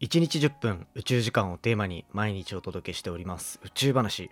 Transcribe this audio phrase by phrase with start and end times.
[0.00, 3.58] 1日10分宇宙時間をテーマに毎日お届けしております。
[3.64, 4.30] 宇宙話。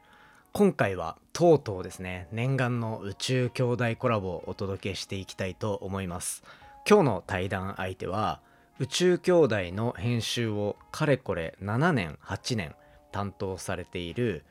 [0.52, 6.44] 今回はとうとうですね念願の宇宙兄弟コラボをお届けしていきたいと思います。
[6.88, 8.40] 今日の対談相手は
[8.78, 12.76] 宇宙兄弟の編集をかれこれ7年8年
[13.10, 14.44] 担当されている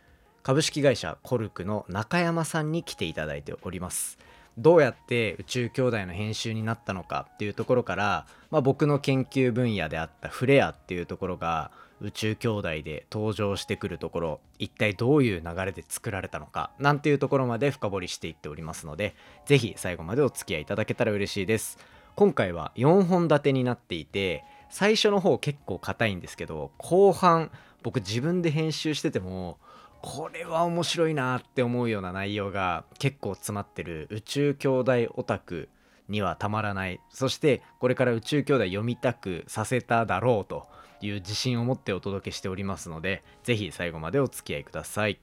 [0.43, 4.17] 株式会社コルクの中山さんに来ていただいております。
[4.57, 19.15] どうやって宇宙兄弟の編集になったのかっていうところから、まあ、僕の研究分野であったフレアっていうところが宇宙兄弟で登場してくるところ一体どういう流れで作られたのかなんていうところまで深掘りしていっておりますので
[19.45, 21.77] 是非最後までお付き合いいただけたら嬉しいです。
[22.15, 27.51] 今回は4本立てになっていて最初の方結構硬いんですけど後半
[27.83, 29.57] 僕自分で編集してても
[30.05, 35.67] これは面白いなって思うような内容が結構詰まってる宇宙兄弟オタク
[36.07, 37.01] にはたまらない。
[37.09, 40.67] そしてこれから宇宙兄弟読みたくさせただろうと
[41.01, 45.19] いう自信を持ってお届けしておりますのでぜひ最後までお付き合いください。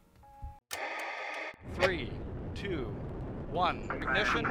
[1.79, 2.11] 3
[2.55, 2.85] 2
[3.53, 4.43] 1 ignition.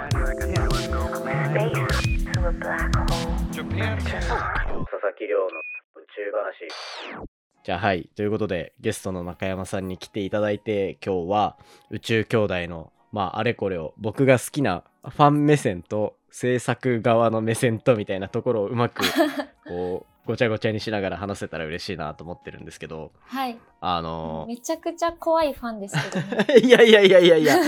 [3.52, 7.31] Japan 佐々木亮の宇宙話
[7.64, 8.10] じゃあはい。
[8.16, 11.58] ということで、ゲストの中山さんに来ていただいて、今日は
[11.92, 19.04] 宇宙兄弟の、まあ、あれこれを僕が好きなファン目線と制作側の目線とみたいなところをうまく、
[19.68, 23.60] こう、ごちゃごちゃにしながら話せたら嬉しいなと思ってるんですけど、はい。
[23.80, 27.56] あのー、めちゃくちゃ怖いファンですけど、ね、 いやいやいやいやいや。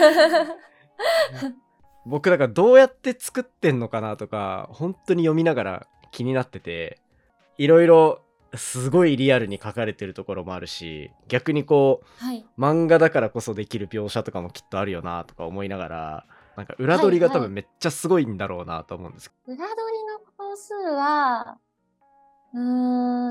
[2.06, 7.00] 僕だからどうやって作ってんのかなとか、本当に読みながら気になってて、
[7.58, 8.22] いろいろ
[8.56, 21.58] すごいリアルに書かれてるところもあるし逆にこう、はい、漫画だからこそできる描写とかもきっとあるよなとか思いながらなんか裏取りが多分めっちゃすごいんだろうなと思うんです、はいはい、裏取りの本数は
[22.54, 22.62] うー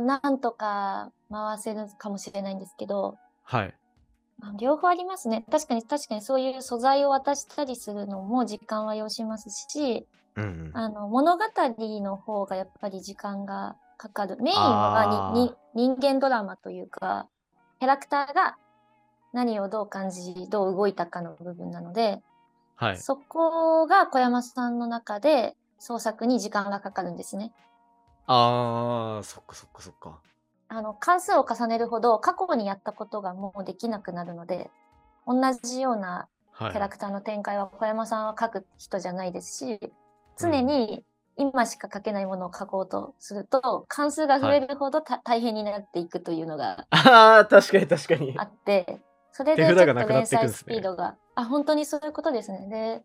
[0.00, 3.16] んなんとか回せるかもしれないんですけど。
[3.44, 3.74] はい。
[4.58, 5.44] 両方ありますね。
[5.50, 14.36] 確かに確かにそういう素材を渡したりするのも時間は要しますし、うんうん、あの物語の方がやっぱり時間がかかる。
[14.40, 17.28] メインはに人間ドラマというか、
[17.78, 18.56] キャラクターが
[19.32, 22.20] 何をどう感じ、どう動いたかの部分なので、
[22.74, 27.52] はい、そこが小山さんの中で創作に時間がかかるんですね。
[28.26, 30.18] あー、そっかそっかそっか。
[30.68, 34.70] あの、関数を重ねるほど過去にやったことがもうできなくなるので、
[35.26, 39.92] 同じようなキャラクターの展開は小山さんは書く人じゃないですし、
[40.38, 41.04] 常に
[41.36, 48.34] 今しか書けないものを書こうとすると関数が増えるほど、はい、大変になっていくというのがあ確かに確かに。
[48.36, 49.00] あって
[49.32, 52.68] それでちょっと連載スピードが、ね、あ本当にそういうことですね。
[52.68, 53.02] で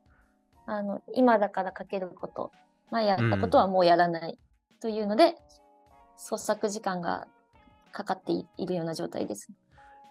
[0.66, 2.52] あの今だから書けること
[2.92, 4.38] 前やったことはもうやらない
[4.82, 5.34] というので、うん、
[6.18, 7.28] 創作時間が
[7.94, 9.50] かかっているような状態です。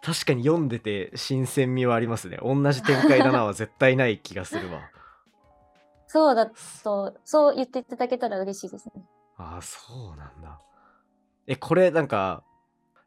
[0.03, 2.39] 確かに読んでて新鮮味はありますね。
[2.43, 4.81] 同じ展開だなは絶対ない気がするわ
[6.17, 9.05] そうだと、そう言っていただけたら嬉しいですね。
[9.37, 10.63] ああ、そうなんだ。
[11.47, 12.43] え、これなんか、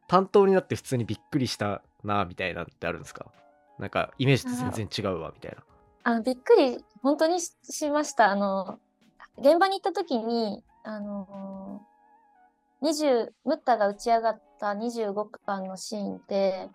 [0.06, 3.32] 担当になって普通にびっくりしたな、みたいなってあるんですか？
[3.80, 5.64] なんか、イメージと全然違うわ、みたいな。
[6.04, 8.30] あのびっくり、本当にしました。
[8.30, 8.78] あの、
[9.38, 11.82] 現場に行った時に、あの
[12.80, 16.70] 20、ムッタが打ち上がった25巻のシーンって、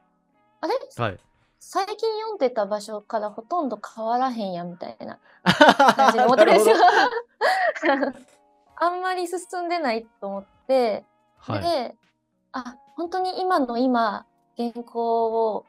[0.60, 1.20] あれ、はい、
[1.60, 5.20] 最近読んでた場所からほとんど変わらへんやみたいな。
[5.96, 6.76] 感じで思ってるんですよ。
[8.78, 11.06] あんまり進んでないと思って、
[11.38, 11.96] はい、で
[12.52, 14.26] あ本当に今の今
[14.58, 15.66] 原稿を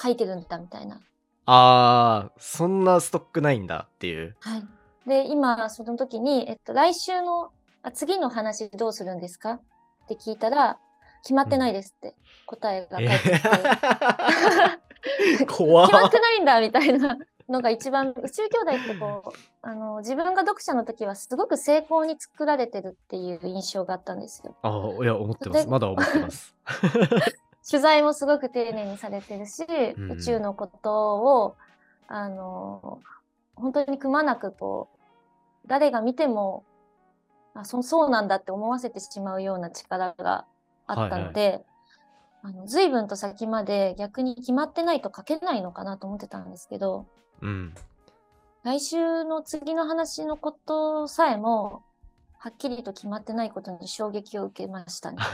[0.00, 1.00] 書いてるんだみたいな。
[1.46, 4.36] あーそんなストックないんだっていう。
[4.40, 4.66] はい、
[5.06, 7.50] で今その時に、えっと、来週の
[7.82, 9.52] あ次の話どうするんですか？
[9.52, 9.60] っ
[10.08, 10.78] て聞いたら
[11.22, 12.14] 決まってないですって。
[12.46, 13.48] 答えが返ってきて。
[15.48, 17.18] 怖決まってないんだみたいな
[17.48, 24.54] のが一番宇宙兄弟ってこう あの自分が読者の時はすごく成功に作られてるっていう印象があったんですよ。
[24.62, 24.68] あ
[25.02, 26.54] いや思ってますまだ思ってます。
[27.68, 31.56] 取材もすごく丁寧にされてるし、うん、宇宙のことを
[32.08, 33.00] あの
[33.54, 36.64] 本当にくまなくこう誰が見ても
[37.54, 40.46] あそそうなんだって思わせてしまうような力が
[40.86, 41.64] あったので、はいはい、
[42.42, 47.06] あの随分と先まで逆に決まってないと書けないのかなと思ってたんですけど、
[47.42, 47.74] うん、
[48.62, 51.82] 来週の次の話のことさえも
[52.38, 55.18] はっきりと決まってないことに衝撃を受けましたね。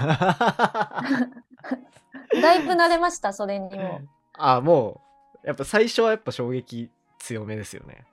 [2.43, 4.01] だいぶ慣れましたそれにも。
[4.35, 5.01] あも
[5.45, 8.05] うやっぱ最初はやっぱ衝撃強めですよね。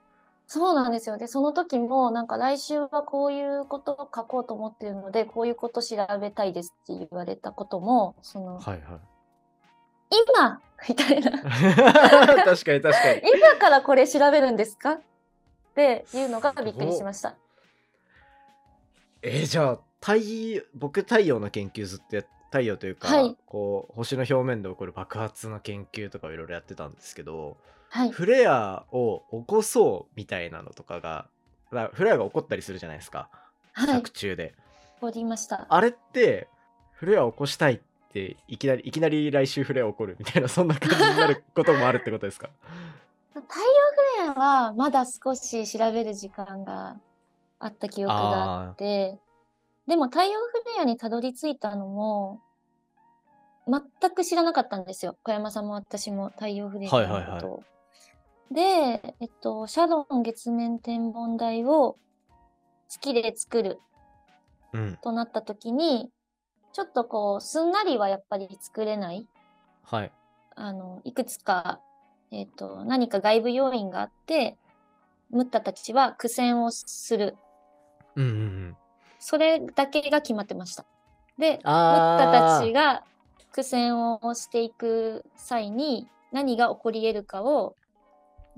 [0.54, 1.18] そうなんですよ。
[1.18, 8.80] で、その時も、なんか来週はこういうことを書こうと思ってるので、こういうこと調べたいですって言われたことも、その、はいはい
[10.36, 11.30] 今みたいな。
[12.44, 14.92] 確かに確かに 今からこれ調べるんですか？
[14.92, 15.00] っ
[15.74, 17.34] ていうのがびっくりしました。
[19.22, 27.56] えーじゃあ太僕太陽の研究ずっとや太陽というか、はいこう星の表面で起こる爆発の研究とかをいろいろやってたんですけど
[27.94, 28.10] はい。
[28.10, 31.28] フレアを起こそうみたいなのとかが
[31.72, 33.28] だフレアが起こったりするじゃないですか、
[33.72, 33.86] はい。
[33.86, 34.52] 作中で
[35.00, 35.64] おりました。
[35.68, 36.48] あれって
[36.94, 37.80] フレアを起こしたいっ
[38.12, 42.50] ていきなりいきなり来週フレア起こるみたいなそんな感じになることもあるってことですか？
[43.32, 46.96] 太陽フレアはまだ少し調べる時間が
[47.60, 49.20] あった記憶があって、
[49.86, 52.40] でも太陽フレアにたどり着いたのも、
[53.68, 55.16] 全く知らなかったんですよ。
[55.22, 57.00] 小山さんも私も太陽フレアのことを。
[57.00, 57.73] はいはいは
[58.50, 61.96] で、えっと、シャドン月面天文台を
[62.88, 63.80] 月で作る
[64.72, 66.10] うんとなった時に、
[66.72, 69.28] ちょっとこう、すんなりはやっぱり作れない。
[69.82, 70.12] はい
[70.56, 71.80] あの、いくつか、
[72.30, 74.56] えっ、と、何か外部要因があって、
[75.30, 77.36] ムッタたちは苦戦をする。
[78.16, 78.34] うんうんう
[78.70, 78.76] ん
[79.26, 80.84] それだけが決まってました。
[81.38, 83.04] で、ムッタたちが
[83.52, 87.74] 苦戦をしていく際に何が起こり得るかを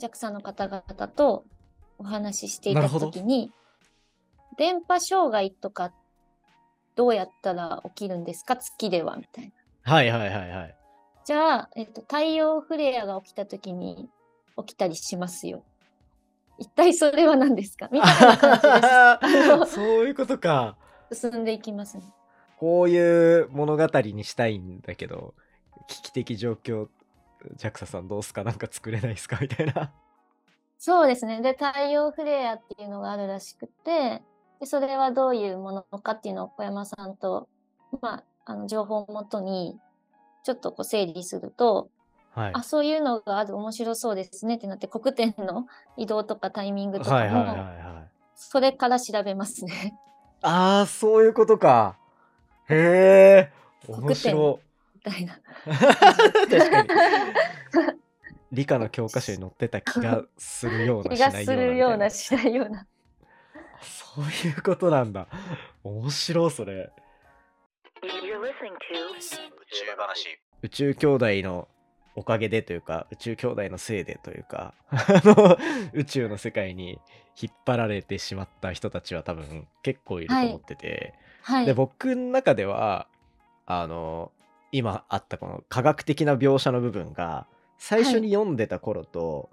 [0.01, 1.45] JAXA の方々と
[1.99, 3.53] お話ししていた時に、
[4.59, 5.93] 電波障害とか
[6.95, 8.57] どうやったら起きるんですか？
[8.57, 9.53] 月ではみたい
[9.85, 9.93] な。
[9.93, 10.75] はいはいはいはい
[11.25, 14.09] じゃあ、えっと、太陽フレアが起きた時に
[14.59, 15.65] 起きたりしますよ。
[16.59, 17.89] 一体それは何ですか？
[17.93, 20.77] みたいな感じです そういうことか
[21.13, 22.05] 進んでいきますね。
[22.59, 25.35] こういう物語にしたいんだけど
[25.89, 26.89] 危機的状況
[27.57, 28.45] JAXA さんどうすか？
[28.45, 29.39] なんか作れないですか？
[29.41, 29.93] みたいな。
[30.79, 31.41] そうですね。
[31.41, 34.23] で、太陽フレアっていうのがあるらしくて、
[34.61, 37.49] でそれはどういうものかっていうのを小山さんと、
[38.01, 39.79] まあ、あの情報をもとに、
[40.45, 41.89] ちょっとこう整理すると、
[42.35, 42.51] はい。
[42.55, 45.67] あ、そういうのがある面白そうですねってなって、黒点の
[45.97, 47.77] 移動とかタイミングとかも、はいはいはいはい
[48.39, 49.99] それから調べますね。
[50.43, 51.97] ああそういうことか。
[52.69, 53.53] へえ
[53.89, 54.66] 面白み
[55.11, 55.41] たいな。
[56.51, 56.89] 確かに。
[58.53, 62.87] 理科の教科書に載ってた気がするような気がするようなな、しないような。
[63.83, 65.27] そういうことなんだ。
[65.83, 66.91] 面白いそれ。
[68.03, 68.09] 宇
[69.69, 71.69] 宙話宇宙兄弟の
[72.15, 75.59] おかげでというか宇宙兄弟のせいでというかあの
[75.93, 77.01] 宇宙の世界に
[77.41, 81.67] 引っ張られてしまった人たちは多分結構いると思ってて、はい。
[81.67, 83.09] で僕の中では
[83.67, 84.31] あの
[84.77, 87.47] 今あったこの科学的な描写の部分が
[87.79, 89.51] 最初に読んでた頃と、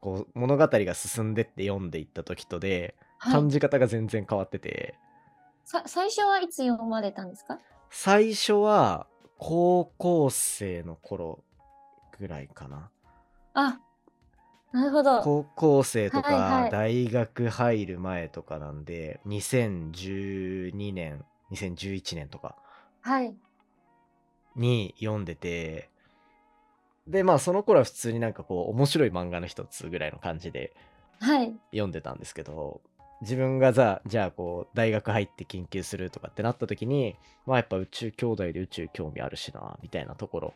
[0.00, 3.32] こう物語が進んでって読んでいった時とではい。
[3.34, 4.94] 感じ方が全然変わってて、
[5.64, 7.58] さ最初はいつ読まれたんですか？
[7.90, 9.06] 最初は
[9.38, 11.44] 高校生の頃
[12.18, 12.90] ぐらいかな。
[13.54, 13.78] あ、
[14.72, 15.20] なるほど。
[15.20, 16.70] 高校生とはいはい。
[16.70, 22.56] か大学入る前とかなんで、2012年2011年とか。
[23.02, 23.36] はい。
[24.56, 25.88] に読んでて
[27.06, 30.72] でまあその頃は普通になんかこう面白い漫画の一つぐらいの感じで
[31.20, 31.54] はい。
[31.70, 32.80] 読んでたんですけど
[33.22, 37.16] 自分がざじゃあこう大学入って研究するとかってなった時に
[37.46, 40.54] まあやっぱ宇宙兄弟で宇宙興味あるしなみたいなところ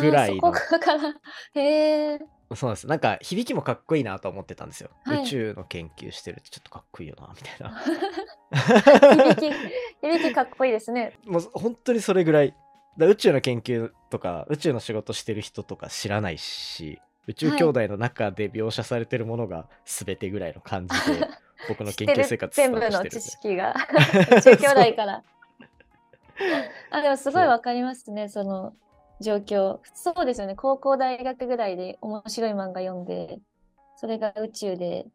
[0.00, 1.08] ぐらいのそこから、
[1.60, 2.20] へえ。
[2.54, 9.52] そうなんですなんか響きもかっこいいなと思ってたんですよ、はい宇宙の研究してるってちょっとかっこいいよなみたいな 響き、
[10.02, 11.18] 響きかっこいいですね。
[11.24, 12.54] もう本当にそれぐらい
[12.98, 21.28] だ宇宙の研究とか宇宙の仕事してる人とか知らないし宇宙兄弟の中で描写されてるものが全てぐらいの感じで
[21.68, 23.74] 僕の研究生活全部の知識が。
[24.36, 25.22] 宇宙兄弟から。
[26.90, 28.74] あ、でもすごいわかりますね、その
[29.20, 29.78] 状況。
[29.94, 33.38] そうですよね、高校、大学ぐらいで面白い漫画読んで、
[33.96, 35.06] それが宇宙で、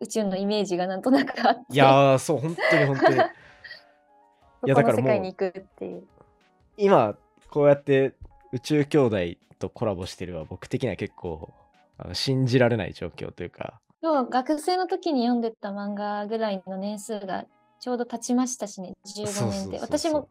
[0.00, 3.16] 宇宙のイメージがなんとなくあって、いやーそう本当に本当に。
[3.16, 3.22] そ
[4.66, 6.06] いやだからもう世界に行くっていう。
[6.78, 7.16] 今
[7.50, 8.14] こうやって
[8.52, 9.16] 宇宙兄弟
[9.58, 11.52] とコラボしてるは僕的には結構
[11.98, 13.80] あの信じられない状況というか
[14.30, 17.44] 学生の時に読んでた漫画ぐらいの年数が
[17.80, 19.78] ちょうど経ちましたしね、15そう年で。
[19.80, 20.28] 私も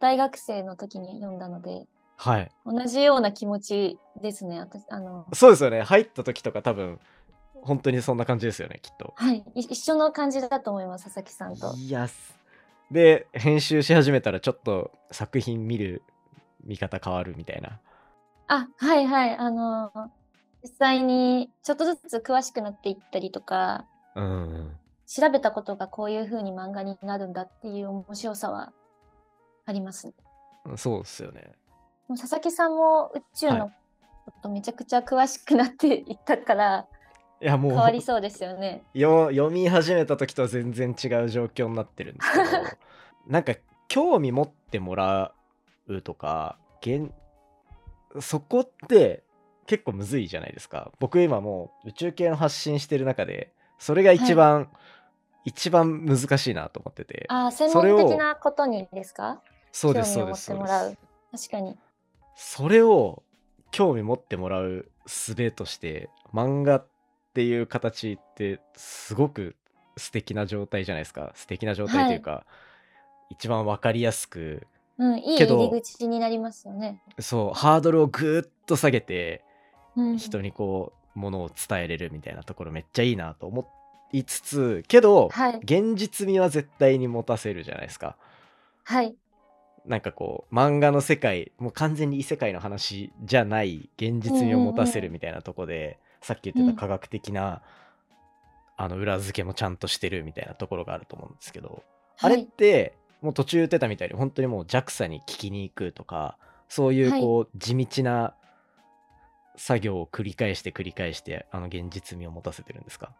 [0.00, 1.86] 大学生の時に読んだので、
[2.16, 4.60] はい同じような気持ちですね。
[4.60, 7.00] 私あのそうですよね入った時とか多分
[7.54, 11.74] 本当にそんな感じですよねきっとはい、い一緒の感じだと思います、佐々木さんと。
[11.76, 12.34] いやす
[12.90, 16.02] で編集し始めたらちょっと作品見る
[16.64, 17.80] 見方変わるみたいな。
[18.46, 19.92] あ、はいはい、あの
[20.62, 24.76] 実際にちょっとずつ詳しくなっていったりとか、うんうん。
[25.06, 28.72] 調べたことがこういう風に漫画になるんだっていう面白さは
[29.66, 30.14] ありますね。
[30.76, 31.52] そうですよね。
[32.08, 33.70] 佐々木さんも宇宙の
[34.24, 36.86] ことめちゃくちゃ詳しくなっていったから
[37.40, 38.82] いやもう変わりそうですよね。
[38.94, 42.44] よ読み始めた時とは全然違う状況になってるんですけど
[43.26, 43.54] なんか
[43.88, 45.32] 興味持ってもら
[45.86, 47.10] うとか現
[48.20, 49.24] そこって
[49.66, 54.70] 結構むずいじゃないですか僕今もう宇宙系の発信してる中でそれが一番、
[55.44, 59.42] 一番難しいなと思っててああ、専門的なことにですか？
[59.72, 60.58] そうですそ興味を持っう
[60.92, 60.96] で
[61.36, 61.48] す。
[61.50, 61.78] 確かに。
[62.36, 63.22] それを
[63.70, 66.84] 興味持ってもらう術として漫画
[67.34, 69.56] っていう形ってすごく
[69.96, 71.32] 素敵な状態じゃないですか。
[71.34, 72.46] 素敵な状態というか、
[73.30, 74.66] 一番わかりやすく。
[74.98, 77.02] うん、いいけど入り口になりますよね。
[77.18, 79.42] そうハードルをぐーっと下げて
[79.96, 83.68] うん、人にこうものを伝えれるみたいなところめっちゃいいなと思
[84.12, 85.60] いつつけど、はい。
[85.62, 88.16] 現実味は絶対に持たせるじゃないですか。
[88.84, 89.16] はい。
[89.86, 97.62] なんかこう漫画の世界もう完全に異世界の話じゃない現実味を持たせるみたいなとこで、さっき言ってた科学的な、
[98.76, 101.84] あの裏付けもちゃんとしてるみたいなところがあると思うんですけど、
[102.20, 102.46] あれっはい。
[102.46, 106.36] てもう途中言ってたみたいに本当にもう JAXA に聞きに行くとか
[106.68, 107.20] そういうはい。
[107.20, 108.34] こう地道な
[109.56, 113.12] 作業を繰り返して繰り返してあの現実味を持たせてるんですか？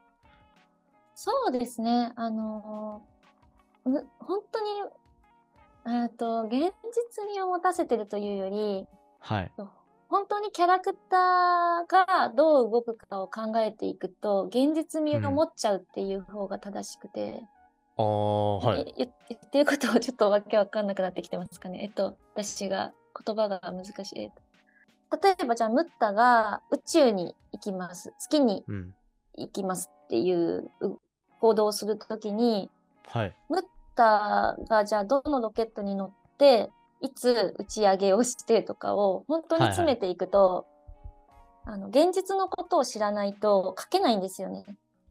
[1.15, 2.13] そうですね。
[2.17, 4.61] あのーむ本当
[5.93, 6.71] に、えっと、現実
[7.27, 8.87] 味を持たせてるというより、
[9.21, 9.53] はい
[10.15, 17.43] 本当にキャラクターがどう動くかを考えていくと、現実味を持っちゃうっていう方が正しくて、
[17.97, 21.83] ああはいえ言言ってることをちょっとわけわかんなくなってきてますかね？
[21.83, 22.93] えっと、私が
[23.27, 24.21] 言葉が難しい。
[24.21, 24.31] えっ
[25.11, 28.13] と、例えばじゃあ、ムッタが宇宙に行きます。
[28.21, 28.95] 月にうん
[29.37, 30.99] 行きますっていうう
[31.41, 32.71] 行動をするときに、
[33.09, 33.63] はいムッ
[33.97, 40.67] タがじゃあどのロケットに乗って、いつ打ち上げをしてとかを本当に詰めていくと、
[41.65, 44.65] あの現実のことを知らないと書けないんですよね。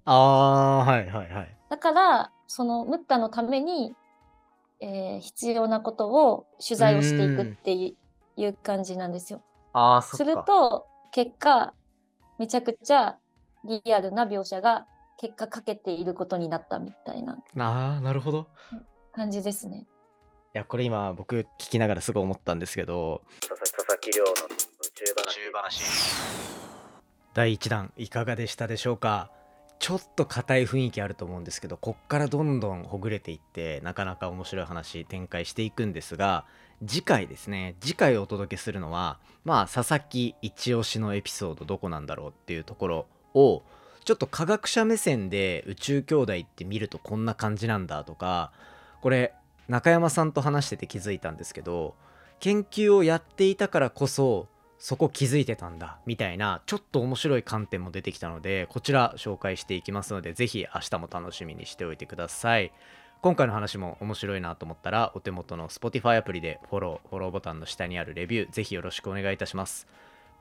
[0.06, 3.96] あはいはいはいだから、そのムッタのために、
[4.80, 7.96] えー必要なことを取材をしていくってい
[8.38, 9.42] ういう感じなんですよ。
[9.74, 11.74] あすると、結果、
[12.40, 13.18] めちゃくちゃ
[13.66, 14.86] リアルな描写が
[15.18, 18.48] 結果かけていることになったみたいなああなるほど
[19.14, 19.86] 感じですね。
[20.56, 24.36] いやこれ今僕聞きながらすごい思ったんですけど佐々木亮の宇
[24.94, 25.82] 宙話。
[27.34, 29.32] 第1弾いかがでしたでしょうか？
[29.80, 36.46] ちょっと硬い雰囲気あると思うんですけどこっからどんどんほぐれていってなかなか面白い話展開していくんですが
[36.86, 37.76] 次回ですね。
[37.82, 43.64] 次回お届けするのはまあ佐々木一押しのエピソードどこなんだろうっていうところを
[44.06, 48.52] ちょっと科学者目線で宇宙兄弟って見るとこんな感じなんだとか
[49.02, 49.34] これ
[49.68, 51.96] 中山さんと話してて気づいたんですけど
[52.40, 62.74] 研究をやっていたからこそそこ気づいてたんだみたいなちょっと面白い観点も出てきたのでこちら紹介していきますのでぜひ明日も楽しみにしておいてください。
[63.22, 69.88] 今回の話も面白いなと思ったらお手元の Spotify アプリでフォローフォローボタンの下にあるレビューぜひよろしくお願いいたします。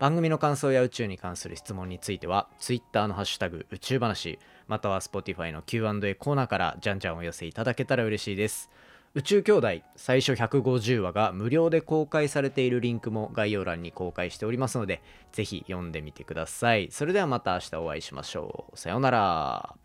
[0.01, 8.69] 番組の感想や宇宙に関する質問については Twitter のハッシュタグ宇宙話または Spotify の Q&A コーナーからじゃんじゃんお寄せいただけたら嬉しいです。
[9.15, 15.03] 宇宙兄弟最初150話が無料で公開されているリンクも概要欄に公開しておりますので
[15.33, 16.89] ぜひ読んでみてください。
[16.91, 18.79] それではまた明日お会いしましょう。
[18.79, 19.82] さようなら。